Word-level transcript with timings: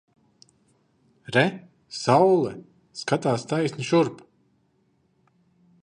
Re! 1.35 1.43
Saule! 2.01 2.55
Skatās 3.03 3.47
taisni 3.53 3.87
šurp! 3.91 4.25